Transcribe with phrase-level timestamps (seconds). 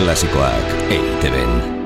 [0.00, 1.79] Klasikoak EITB-en.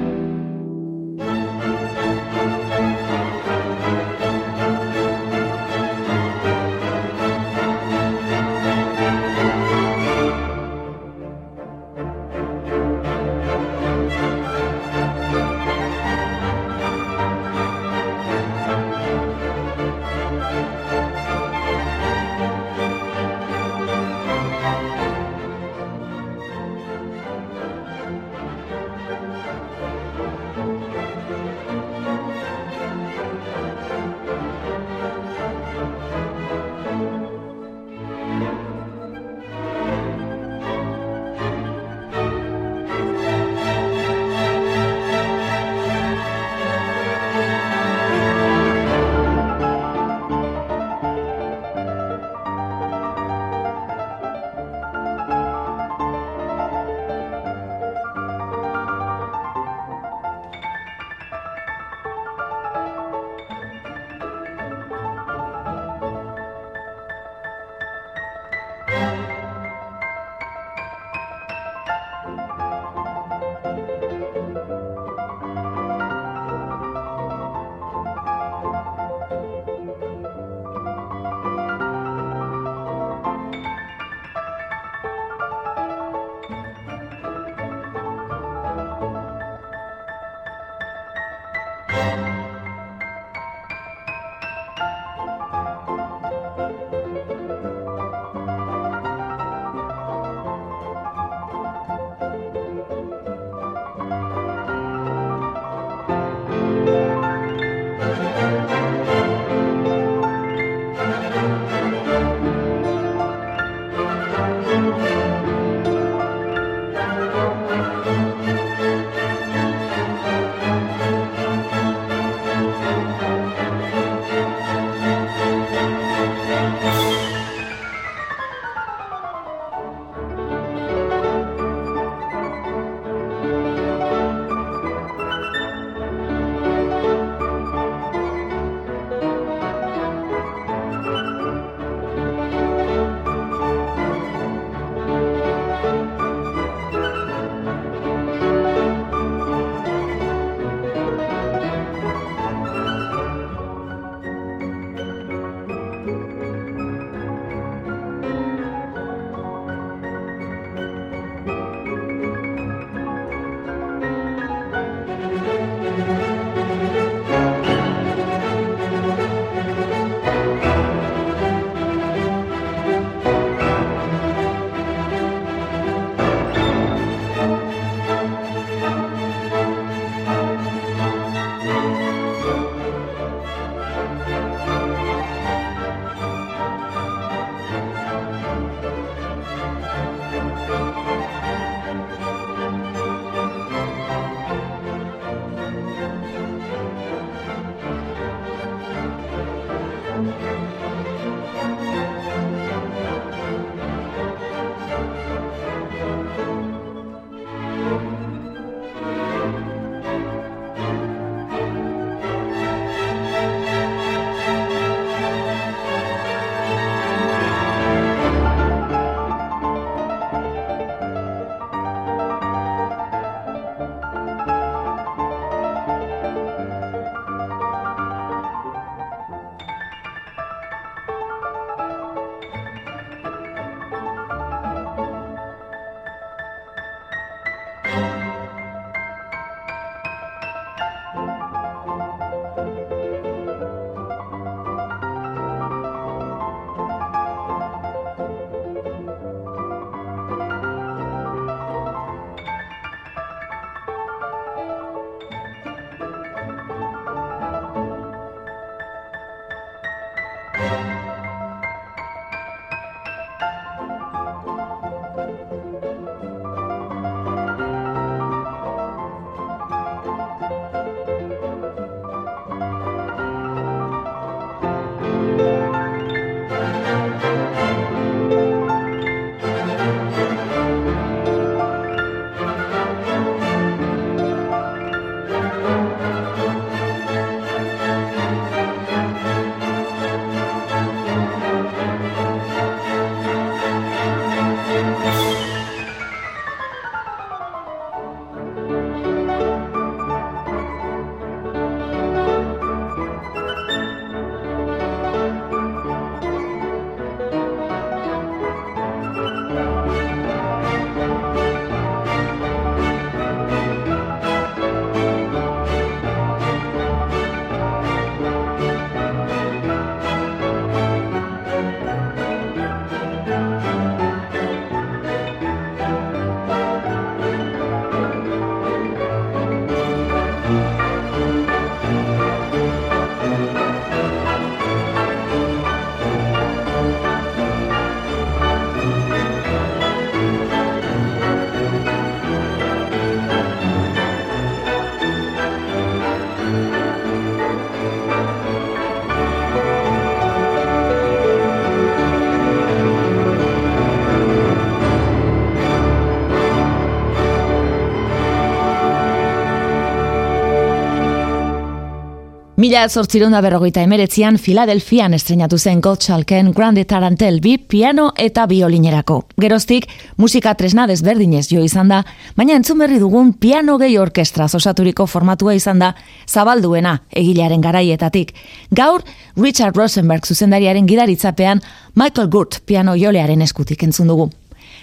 [362.84, 369.22] Mila zortzirunda berrogeita emeretzian Filadelfian estrenatu zen Gottschalken Grande Tarantel bi piano eta biolinerako.
[369.40, 369.86] Geroztik,
[370.20, 372.02] musika tresna desberdinez jo izan da,
[372.36, 375.94] baina entzun berri dugun piano gehi orkestra osaturiko formatua izan da
[376.28, 378.36] zabalduena egilearen garaietatik.
[378.68, 379.00] Gaur,
[379.40, 381.64] Richard Rosenberg zuzendariaren gidaritzapean
[381.94, 384.28] Michael Gurt piano jolearen eskutik entzun dugu.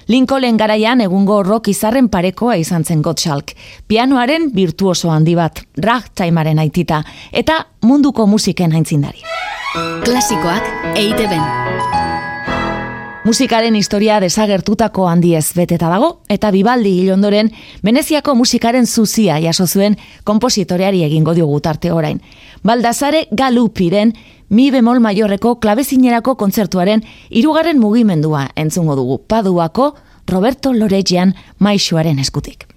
[0.08, 3.54] Lincoln garaian egungo rock izarren parekoa izan zen Gottschalk.
[3.88, 9.22] Pianoaren virtuoso handi bat, ragtimaren aitita, eta munduko musiken haintzindari.
[10.04, 11.44] Klasikoak eite ben.
[13.22, 17.52] Musikaren historia desagertutako handiez beteta dago, eta bibaldi hil ondoren,
[17.86, 22.18] Veneziako musikaren zuzia jaso zuen kompositoreari egingo diogu tarte orain.
[22.64, 24.16] Baldazare Galupiren
[24.52, 27.06] mi bemol maiorreko klabezinerako kontzertuaren
[27.42, 29.94] irugarren mugimendua entzungo dugu Paduako
[30.28, 32.68] Roberto Loregian maixuaren eskutik.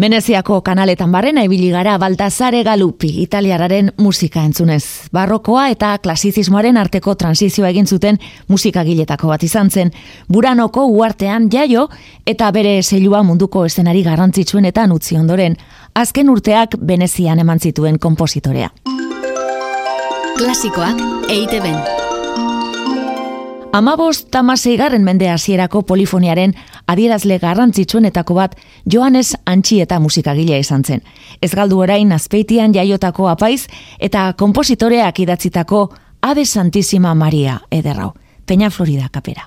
[0.00, 4.84] Veneziako kanaletan barrena ibili gara Baltasare Galupi, italiararen musika entzunez.
[5.12, 9.90] Barrokoa eta klasizismoaren arteko transizioa egin zuten musikagiletako bat izan zen.
[10.28, 11.88] Buranoko uartean jaio
[12.26, 15.56] eta bere zelua munduko eszenari garrantzitsuenetan utzi ondoren.
[15.94, 18.70] Azken urteak Venezian eman zituen kompositorea.
[20.38, 22.07] Klasikoak EITB.
[23.78, 26.50] Amabost tamasei garren mende hasierako polifoniaren
[26.90, 28.56] adierazle garrantzitsuenetako bat
[28.90, 31.04] Joanes Antxi eta musikagilea izan zen.
[31.40, 33.68] Ez galdu orain azpeitian jaiotako apaiz
[34.00, 35.84] eta kompositoreak idatzitako
[36.22, 38.14] Ave Santísima Maria ederrau.
[38.46, 39.46] Peña Florida kapera.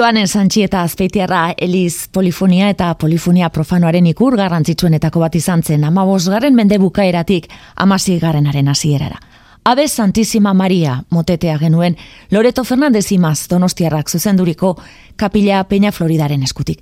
[0.00, 6.22] Joanen Santxi eta Azpeitiarra Eliz Polifonia eta Polifonia Profanoaren ikur garrantzitsuenetako bat izan zen amabos
[6.32, 9.20] garen mende bukaeratik amasi garenaren hasierara.
[9.64, 11.98] Abe Santísima Maria motetea genuen
[12.30, 14.78] Loreto Fernandez imaz donostiarrak zuzenduriko
[15.16, 16.80] kapila Peña Floridaren eskutik.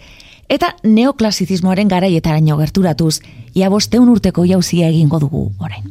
[0.49, 3.19] Eta neoklasizismoaren garaietaraino gerturatuz,
[3.53, 5.91] ia bosteun urteko jauzia egingo dugu orain.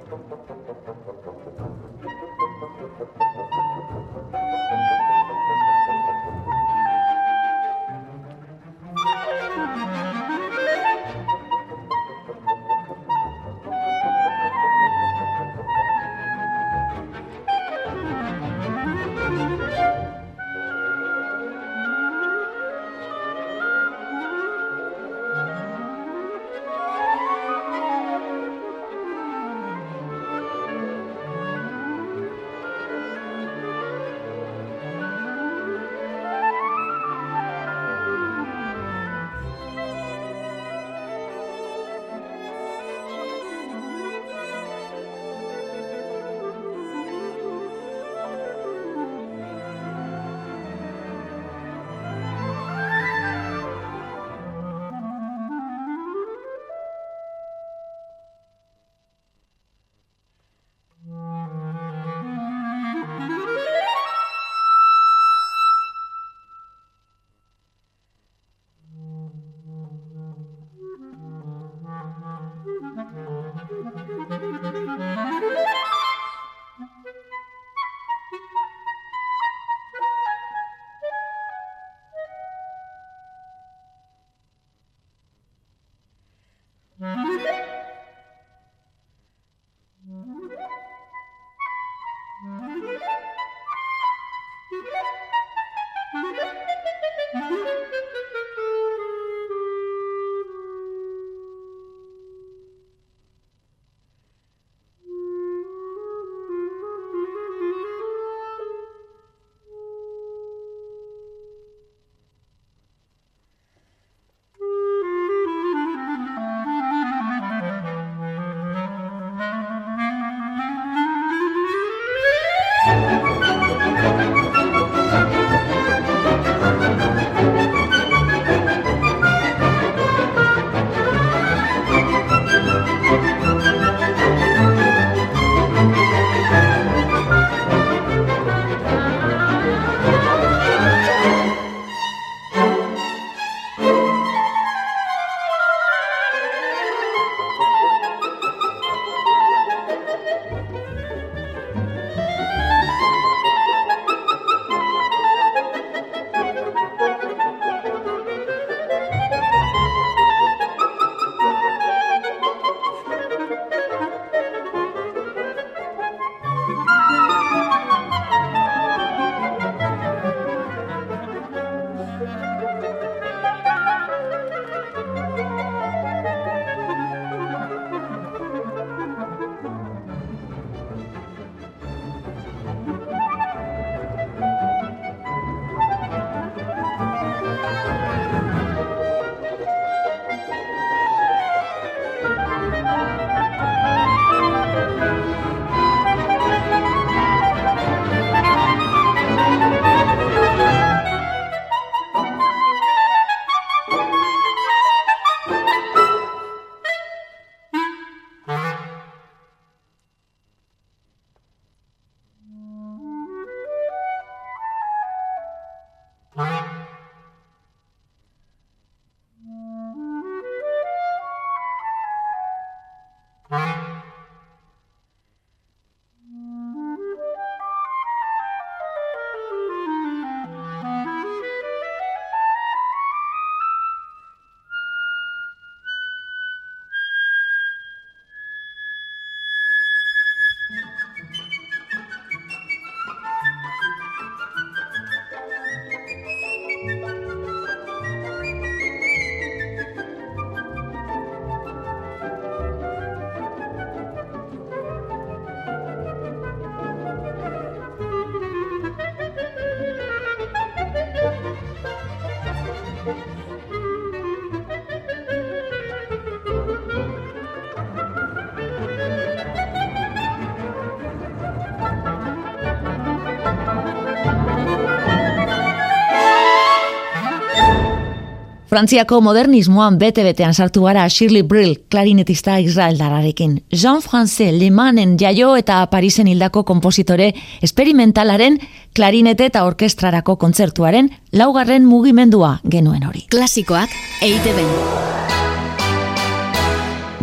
[278.71, 283.57] Frantziako modernismoan bete-betean sartu gara Shirley Brill, klarinetista Israel dararekin.
[283.67, 287.33] Jean-François Lemanen jaio eta Parisen hildako kompositore
[287.67, 288.55] esperimentalaren
[288.95, 293.25] klarinete eta orkestrarako kontzertuaren laugarren mugimendua genuen hori.
[293.35, 294.61] Klasikoak EITB.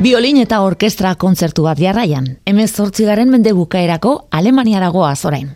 [0.05, 2.29] Biolin eta orkestra kontzertu bat jarraian.
[2.45, 5.49] Hemen zortzigaren mende bukaerako Alemaniaragoa zorain.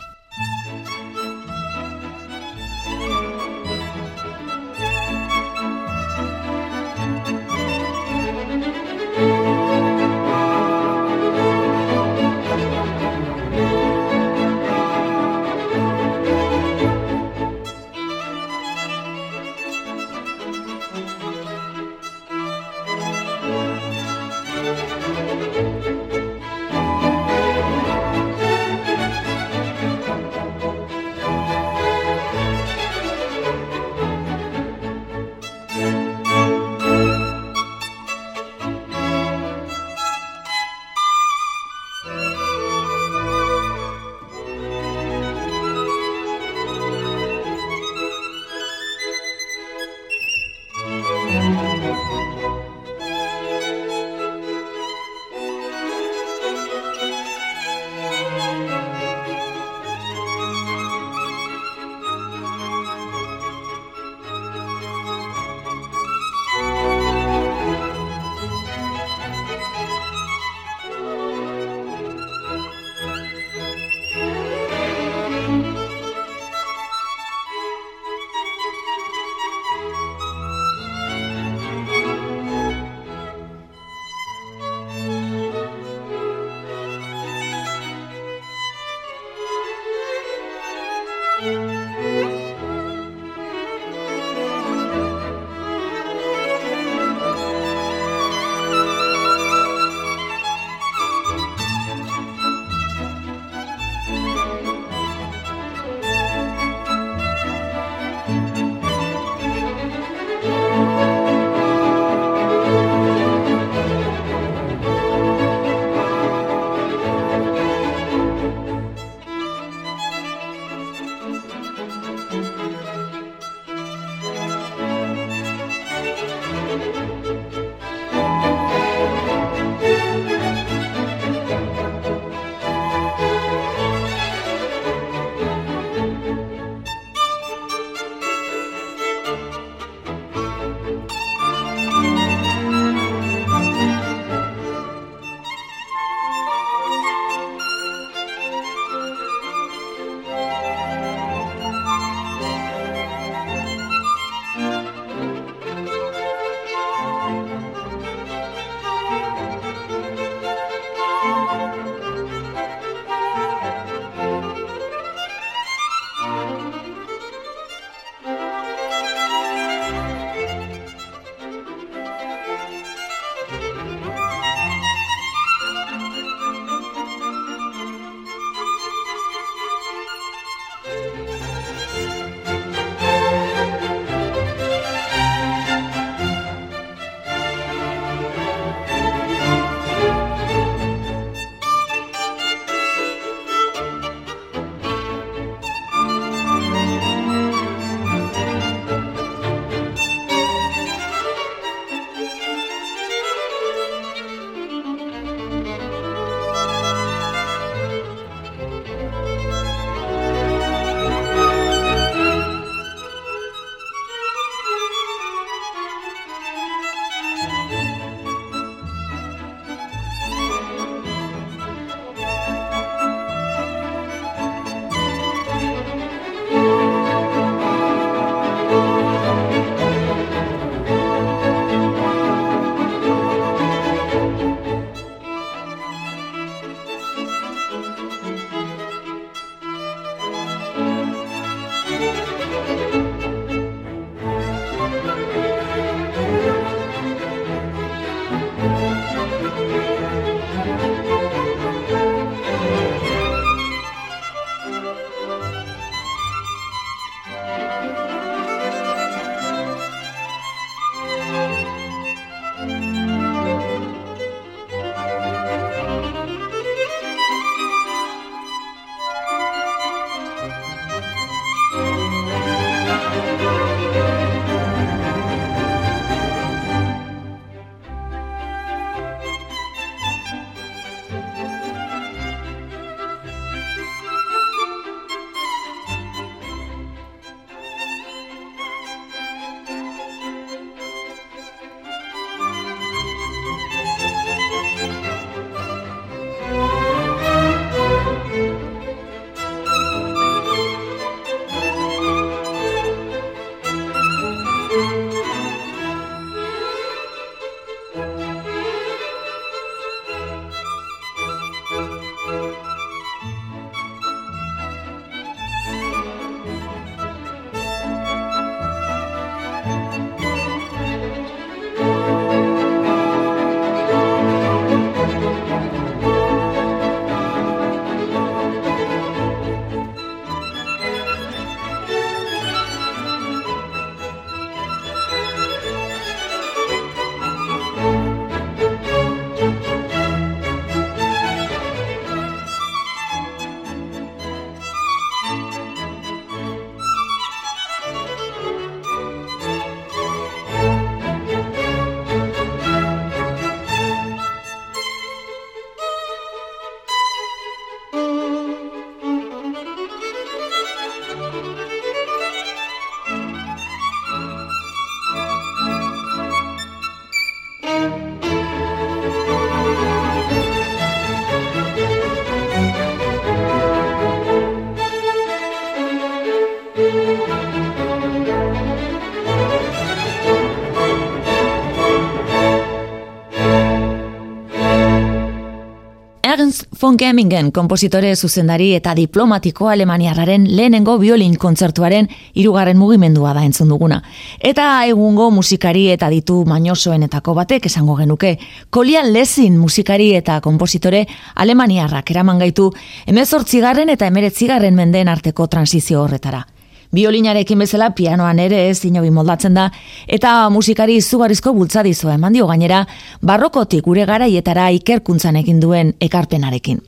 [386.93, 394.03] Von Kemmingen kompositore zuzendari eta diplomatiko alemaniarraren lehenengo violin kontzertuaren irugarren mugimendua da entzun duguna.
[394.39, 398.37] Eta egungo musikari eta ditu mainosoenetako batek esango genuke,
[398.71, 402.69] kolian lezin musikari eta kompositore alemaniarrak eraman gaitu
[403.07, 406.45] emezortzigarren eta emeretzigarren mendeen arteko transizio horretara.
[406.93, 409.71] Biolinarekin bezala pianoan ere ez inobi moldatzen da,
[410.07, 412.85] eta musikari izugarrizko bultzadizoa eman dio gainera,
[413.23, 416.83] barrokotik gure garaietara ikerkuntzan egin duen ekarpenarekin.